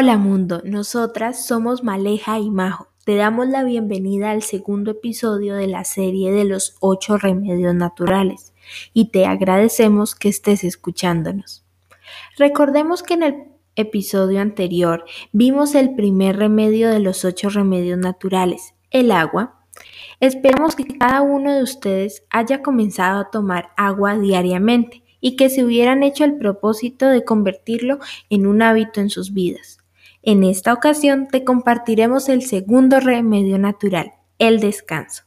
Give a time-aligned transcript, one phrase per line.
[0.00, 2.86] Hola mundo, nosotras somos Maleja y Majo.
[3.04, 8.54] Te damos la bienvenida al segundo episodio de la serie de los ocho remedios naturales
[8.94, 11.64] y te agradecemos que estés escuchándonos.
[12.36, 13.34] Recordemos que en el
[13.74, 19.64] episodio anterior vimos el primer remedio de los ocho remedios naturales, el agua.
[20.20, 25.64] Esperamos que cada uno de ustedes haya comenzado a tomar agua diariamente y que se
[25.64, 27.98] hubieran hecho el propósito de convertirlo
[28.30, 29.78] en un hábito en sus vidas.
[30.22, 35.24] En esta ocasión te compartiremos el segundo remedio natural, el descanso.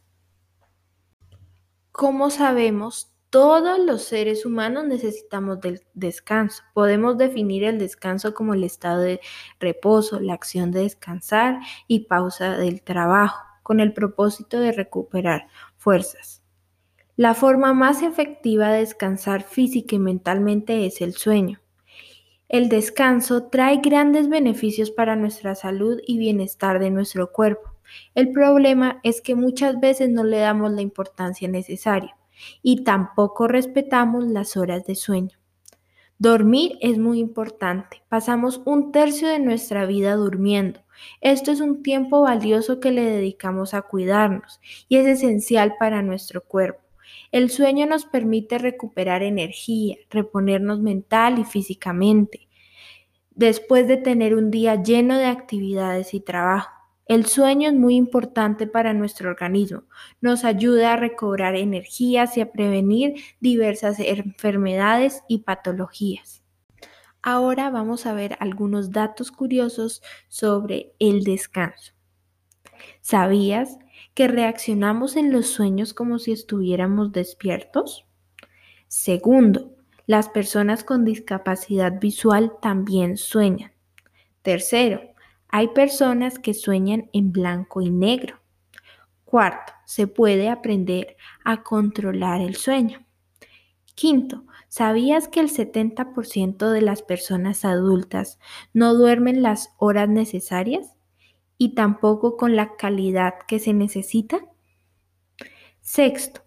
[1.92, 6.64] Como sabemos, todos los seres humanos necesitamos del descanso.
[6.74, 9.22] Podemos definir el descanso como el estado de
[9.58, 15.48] reposo, la acción de descansar y pausa del trabajo, con el propósito de recuperar
[15.78, 16.44] fuerzas.
[17.16, 21.62] La forma más efectiva de descansar física y mentalmente es el sueño.
[22.52, 27.78] El descanso trae grandes beneficios para nuestra salud y bienestar de nuestro cuerpo.
[28.14, 32.18] El problema es que muchas veces no le damos la importancia necesaria
[32.62, 35.38] y tampoco respetamos las horas de sueño.
[36.18, 38.04] Dormir es muy importante.
[38.10, 40.82] Pasamos un tercio de nuestra vida durmiendo.
[41.22, 46.44] Esto es un tiempo valioso que le dedicamos a cuidarnos y es esencial para nuestro
[46.44, 46.81] cuerpo.
[47.32, 52.50] El sueño nos permite recuperar energía, reponernos mental y físicamente,
[53.32, 56.72] después de tener un día lleno de actividades y trabajo.
[57.06, 59.84] El sueño es muy importante para nuestro organismo.
[60.20, 66.44] Nos ayuda a recobrar energías y a prevenir diversas enfermedades y patologías.
[67.22, 71.94] Ahora vamos a ver algunos datos curiosos sobre el descanso.
[73.02, 73.78] ¿Sabías
[74.14, 78.06] que reaccionamos en los sueños como si estuviéramos despiertos?
[78.88, 83.72] Segundo, las personas con discapacidad visual también sueñan.
[84.42, 85.02] Tercero,
[85.48, 88.42] hay personas que sueñan en blanco y negro.
[89.24, 91.16] Cuarto, se puede aprender
[91.46, 93.06] a controlar el sueño.
[93.96, 98.40] Quinto, ¿sabías que el 70% de las personas adultas
[98.74, 100.96] no duermen las horas necesarias?
[101.62, 104.40] Y tampoco con la calidad que se necesita?
[105.80, 106.42] Sexto,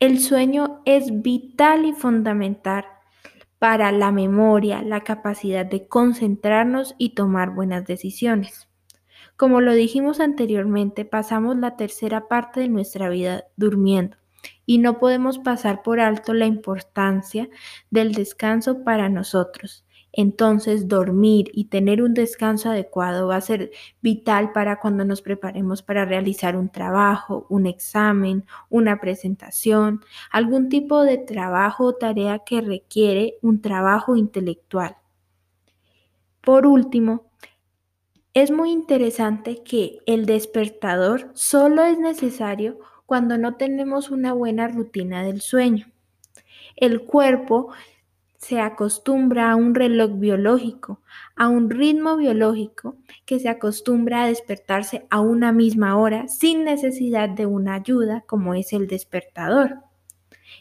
[0.00, 2.84] el sueño es vital y fundamental
[3.58, 8.68] para la memoria, la capacidad de concentrarnos y tomar buenas decisiones.
[9.38, 14.18] Como lo dijimos anteriormente, pasamos la tercera parte de nuestra vida durmiendo
[14.66, 17.48] y no podemos pasar por alto la importancia
[17.88, 19.83] del descanso para nosotros.
[20.16, 25.82] Entonces, dormir y tener un descanso adecuado va a ser vital para cuando nos preparemos
[25.82, 32.60] para realizar un trabajo, un examen, una presentación, algún tipo de trabajo o tarea que
[32.60, 34.96] requiere un trabajo intelectual.
[36.42, 37.24] Por último,
[38.34, 45.24] es muy interesante que el despertador solo es necesario cuando no tenemos una buena rutina
[45.24, 45.86] del sueño.
[46.76, 47.70] El cuerpo
[48.44, 51.00] se acostumbra a un reloj biológico,
[51.34, 57.30] a un ritmo biológico que se acostumbra a despertarse a una misma hora sin necesidad
[57.30, 59.78] de una ayuda como es el despertador.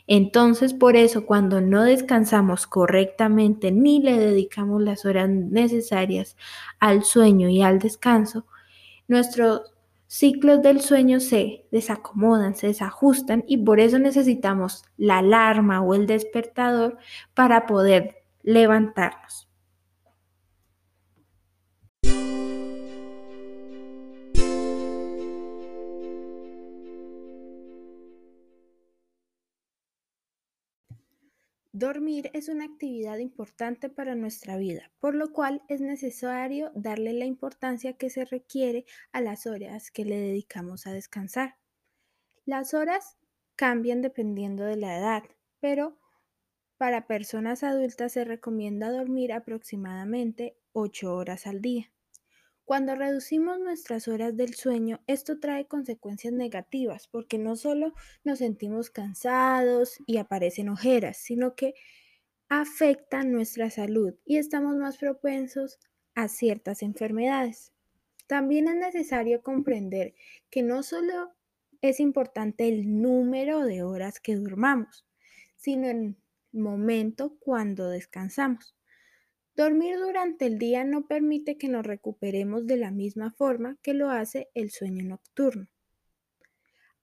[0.08, 6.38] Entonces, por eso, cuando no descansamos correctamente ni le dedicamos las horas necesarias
[6.80, 8.46] al sueño y al descanso,
[9.10, 9.64] nuestro
[10.14, 16.06] ciclos del sueño se desacomodan, se desajustan y por eso necesitamos la alarma o el
[16.06, 17.00] despertador
[17.34, 19.50] para poder levantarnos.
[31.84, 37.26] Dormir es una actividad importante para nuestra vida, por lo cual es necesario darle la
[37.26, 41.58] importancia que se requiere a las horas que le dedicamos a descansar.
[42.46, 43.18] Las horas
[43.58, 45.24] cambian dependiendo de la edad,
[45.60, 46.00] pero
[46.78, 51.93] para personas adultas se recomienda dormir aproximadamente 8 horas al día.
[52.74, 57.94] Cuando reducimos nuestras horas del sueño, esto trae consecuencias negativas porque no solo
[58.24, 61.76] nos sentimos cansados y aparecen ojeras, sino que
[62.50, 65.78] afecta nuestra salud y estamos más propensos
[66.16, 67.74] a ciertas enfermedades.
[68.26, 70.16] También es necesario comprender
[70.50, 71.32] que no solo
[71.80, 75.06] es importante el número de horas que durmamos,
[75.58, 76.16] sino el
[76.52, 78.76] momento cuando descansamos.
[79.56, 84.10] Dormir durante el día no permite que nos recuperemos de la misma forma que lo
[84.10, 85.68] hace el sueño nocturno.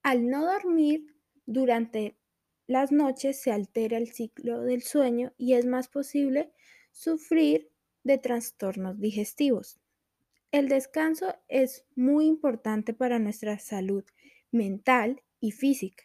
[0.03, 1.15] Al no dormir
[1.47, 2.17] durante
[2.67, 6.53] las noches se altera el ciclo del sueño y es más posible
[6.91, 7.71] sufrir
[8.03, 9.81] de trastornos digestivos.
[10.51, 14.05] El descanso es muy importante para nuestra salud
[14.51, 16.05] mental y física.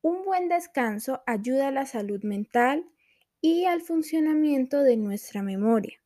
[0.00, 2.84] Un buen descanso ayuda a la salud mental
[3.42, 6.02] y al funcionamiento de nuestra memoria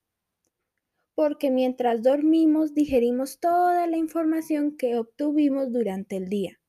[1.17, 6.61] porque mientras dormimos digerimos toda la información que obtuvimos durante el día.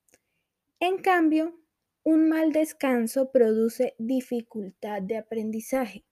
[0.80, 1.60] En cambio,
[2.04, 6.06] un mal descanso produce dificultad de aprendizaje.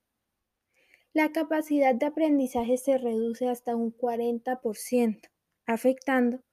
[1.14, 5.30] La capacidad de aprendizaje se reduce hasta un 40%,
[5.64, 6.44] afectando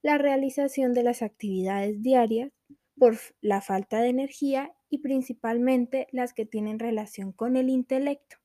[0.00, 2.50] la realización de las actividades diarias
[2.98, 8.38] por la falta de energía y principalmente las que tienen relación con el intelecto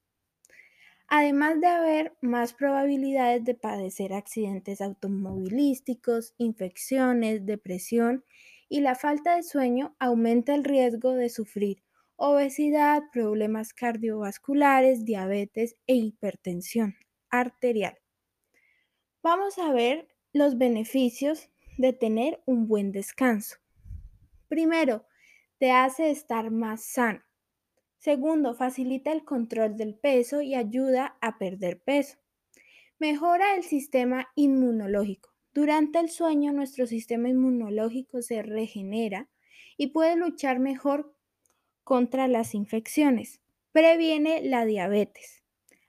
[1.14, 8.24] además de haber más probabilidades de padecer accidentes automovilísticos, infecciones, depresión
[8.70, 11.84] y la falta de sueño aumenta el riesgo de sufrir
[12.16, 16.96] obesidad, problemas cardiovasculares, diabetes e hipertensión
[17.30, 17.98] arterial.
[19.22, 23.58] Vamos a ver los beneficios de tener un buen descanso.
[24.48, 25.04] Primero,
[25.62, 27.22] te hace estar más sano.
[28.00, 32.18] Segundo, facilita el control del peso y ayuda a perder peso.
[32.98, 35.36] Mejora el sistema inmunológico.
[35.54, 39.30] Durante el sueño nuestro sistema inmunológico se regenera
[39.78, 41.16] y puede luchar mejor
[41.84, 43.40] contra las infecciones.
[43.72, 45.44] Previene la diabetes.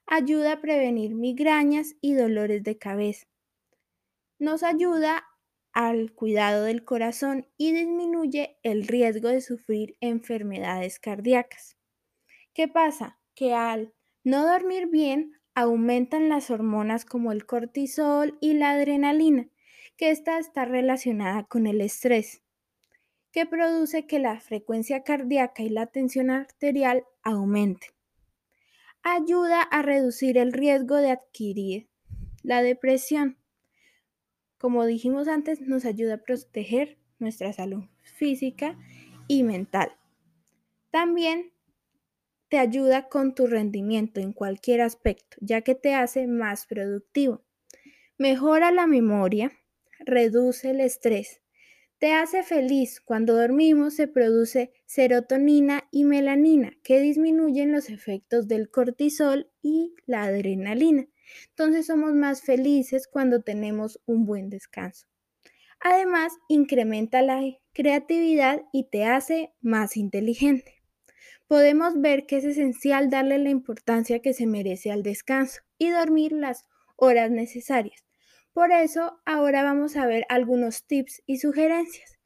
[0.04, 3.26] Ayuda a prevenir migrañas y dolores de cabeza.
[4.38, 5.24] Nos ayuda
[5.72, 11.76] al cuidado del corazón y disminuye el riesgo de sufrir enfermedades cardíacas.
[12.54, 13.19] ¿Qué pasa?
[13.34, 13.92] Que al
[14.24, 19.48] no dormir bien aumentan las hormonas como el cortisol y la adrenalina,
[19.96, 22.42] que esta está relacionada con el estrés,
[23.32, 27.90] que produce que la frecuencia cardíaca y la tensión arterial aumenten.
[29.02, 31.88] Ayuda a reducir el riesgo de adquirir
[32.42, 33.38] la depresión.
[34.62, 38.78] Como dijimos antes, nos ayuda a proteger nuestra salud física
[39.26, 39.90] y mental.
[40.92, 41.52] También
[42.48, 47.42] te ayuda con tu rendimiento en cualquier aspecto, ya que te hace más productivo.
[48.18, 49.50] Mejora la memoria,
[49.98, 51.42] reduce el estrés,
[51.98, 53.00] te hace feliz.
[53.00, 60.22] Cuando dormimos se produce serotonina y melanina, que disminuyen los efectos del cortisol y la
[60.22, 61.08] adrenalina.
[61.50, 65.06] Entonces somos más felices cuando tenemos un buen descanso.
[65.81, 67.43] Además, incrementa la
[67.73, 70.82] creatividad y te hace más inteligente
[71.52, 76.32] podemos ver que es esencial darle la importancia que se merece al descanso y dormir
[76.32, 76.64] las
[76.96, 78.06] horas necesarias.
[78.55, 82.19] Por eso, ahora vamos a ver algunos tips y sugerencias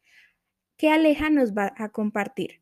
[0.77, 2.61] que Aleja nos va a compartir.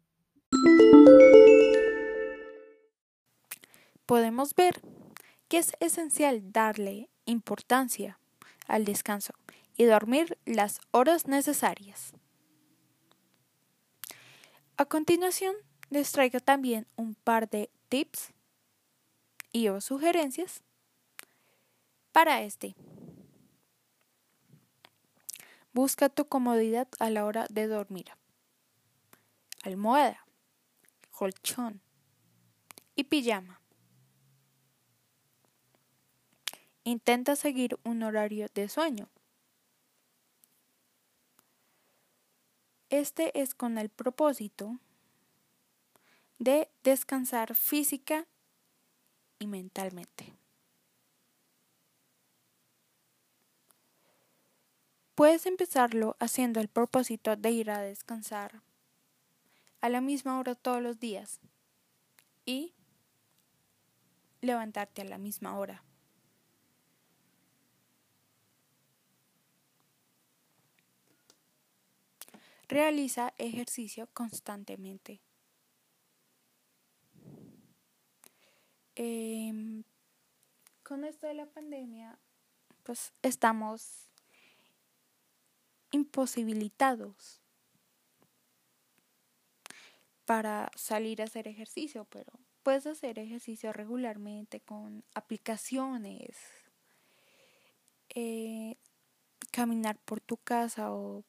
[4.06, 4.81] Podemos ver
[5.49, 8.19] que es esencial darle importancia
[8.67, 9.35] al descanso
[9.76, 12.12] y dormir las horas necesarias.
[14.76, 15.55] A continuación,
[15.91, 18.32] les traigo también un par de tips
[19.52, 20.62] y o sugerencias
[22.12, 22.75] para este.
[25.73, 28.06] Busca tu comodidad a la hora de dormir.
[29.63, 30.24] Almohada,
[31.10, 31.81] colchón
[32.94, 33.63] y pijama.
[36.84, 39.08] Intenta seguir un horario de sueño.
[42.91, 44.79] Este es con el propósito
[46.38, 48.26] de descansar física
[49.38, 50.34] y mentalmente.
[55.14, 58.60] Puedes empezarlo haciendo el propósito de ir a descansar
[59.81, 61.41] a la misma hora todos los días
[62.44, 62.74] y
[64.43, 65.82] levantarte a la misma hora.
[72.68, 75.20] Realiza ejercicio constantemente.
[78.96, 79.84] Em,
[80.82, 82.18] con esto de la pandemia,
[82.84, 84.08] pues estamos
[85.90, 87.40] imposibilitados
[90.24, 96.36] para salir a hacer ejercicio, pero puedes hacer ejercicio regularmente con aplicaciones,
[98.14, 98.76] eh,
[99.50, 101.24] caminar por tu casa o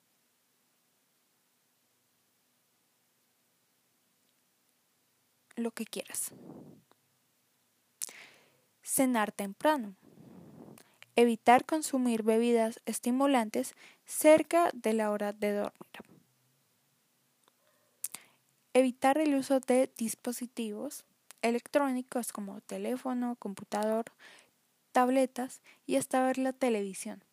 [5.66, 6.32] lo que quieras.
[8.84, 9.96] Cenar temprano.
[11.16, 13.74] Evitar consumir bebidas estimulantes
[14.06, 15.98] cerca de la hora de dormir.
[18.74, 21.04] Evitar el uso de dispositivos
[21.42, 24.06] electrónicos como teléfono, computador,
[24.92, 27.24] tabletas y hasta ver la televisión.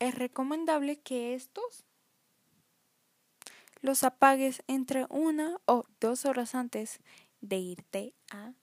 [0.00, 1.84] Es recomendable que estos
[3.82, 7.00] los apagues entre una o dos horas antes
[7.40, 8.54] de irte a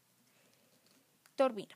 [1.37, 1.69] dormir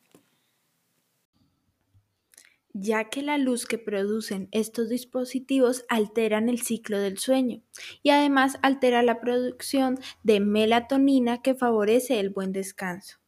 [2.73, 7.61] ya que la luz que producen estos dispositivos alteran el ciclo del sueño
[8.01, 13.19] y además altera la producción de melatonina que favorece el buen descanso.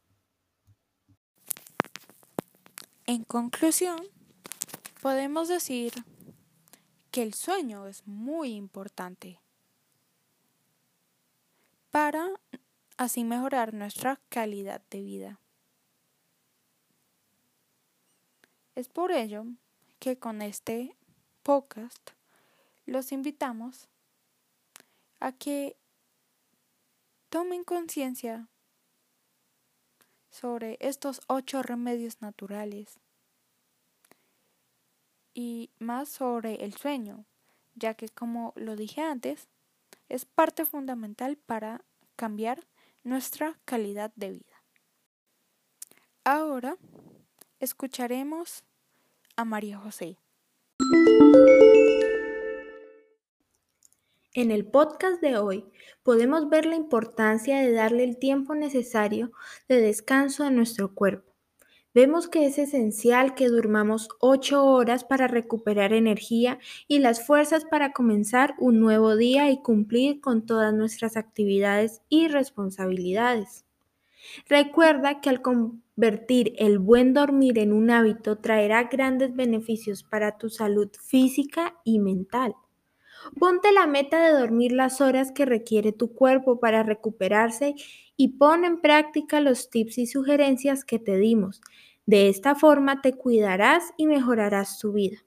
[3.06, 4.00] En conclusión,
[5.00, 5.92] podemos decir
[7.12, 9.38] que el sueño es muy importante
[11.96, 12.30] para
[12.98, 15.40] así mejorar nuestra calidad de vida.
[18.74, 19.46] Es por ello
[19.98, 20.94] que con este
[21.42, 22.10] podcast
[22.84, 23.88] los invitamos
[25.20, 25.78] a que
[27.30, 28.46] tomen conciencia
[30.28, 33.00] sobre estos ocho remedios naturales
[35.32, 37.24] y más sobre el sueño,
[37.74, 39.48] ya que como lo dije antes,
[40.08, 41.84] es parte fundamental para
[42.16, 42.66] cambiar
[43.04, 44.62] nuestra calidad de vida.
[46.24, 46.76] Ahora
[47.60, 48.64] escucharemos
[49.36, 50.18] a María José.
[54.34, 55.64] En el podcast de hoy
[56.02, 59.32] podemos ver la importancia de darle el tiempo necesario
[59.68, 61.35] de descanso a nuestro cuerpo.
[61.96, 67.94] Vemos que es esencial que durmamos 8 horas para recuperar energía y las fuerzas para
[67.94, 73.64] comenzar un nuevo día y cumplir con todas nuestras actividades y responsabilidades.
[74.46, 80.50] Recuerda que al convertir el buen dormir en un hábito traerá grandes beneficios para tu
[80.50, 82.56] salud física y mental.
[83.38, 87.74] Ponte la meta de dormir las horas que requiere tu cuerpo para recuperarse
[88.16, 91.60] y pon en práctica los tips y sugerencias que te dimos.
[92.06, 95.18] De esta forma te cuidarás y mejorarás tu vida.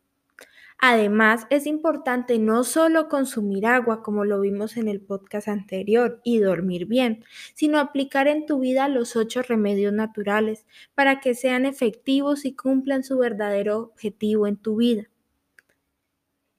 [0.81, 6.39] Además, es importante no solo consumir agua, como lo vimos en el podcast anterior, y
[6.39, 12.45] dormir bien, sino aplicar en tu vida los ocho remedios naturales para que sean efectivos
[12.45, 15.09] y cumplan su verdadero objetivo en tu vida.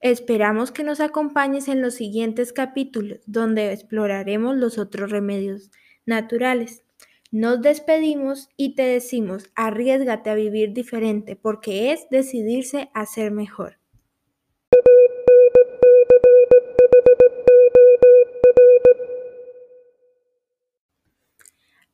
[0.00, 5.70] Esperamos que nos acompañes en los siguientes capítulos, donde exploraremos los otros remedios
[6.04, 6.84] naturales.
[7.32, 13.78] Nos despedimos y te decimos, arriesgate a vivir diferente, porque es decidirse a ser mejor.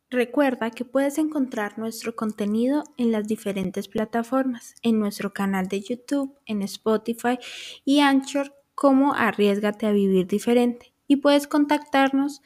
[0.08, 6.38] Recuerda que puedes encontrar nuestro contenido en las diferentes plataformas, en nuestro canal de YouTube,
[6.46, 7.38] en Spotify
[7.84, 10.95] y Anchor como Arriesgate a Vivir Diferente.
[11.08, 12.40] Y puedes contactarnos